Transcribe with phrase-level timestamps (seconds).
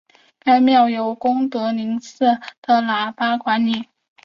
[0.39, 2.25] 该庙由功德林寺
[2.63, 3.85] 的喇嘛管理。